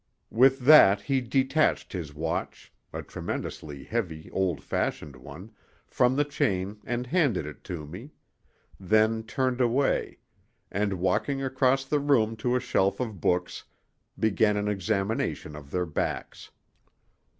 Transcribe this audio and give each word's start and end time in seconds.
With 0.31 0.61
that 0.61 1.01
he 1.01 1.21
detached 1.21 1.93
his 1.93 2.11
watch—a 2.15 3.03
tremendously 3.03 3.83
heavy, 3.83 4.31
old 4.31 4.63
fashioned 4.63 5.15
one—from 5.15 6.15
the 6.15 6.25
chain, 6.25 6.79
and 6.87 7.05
handed 7.05 7.45
it 7.45 7.63
to 7.65 7.85
me; 7.85 8.09
then 8.79 9.21
turned 9.21 9.61
away, 9.61 10.17
and 10.71 10.93
walking 10.93 11.43
across 11.43 11.85
the 11.85 11.99
room 11.99 12.35
to 12.37 12.55
a 12.55 12.59
shelf 12.59 12.99
of 12.99 13.21
books, 13.21 13.63
began 14.17 14.57
an 14.57 14.67
examination 14.67 15.55
of 15.55 15.69
their 15.69 15.85
backs. 15.85 16.49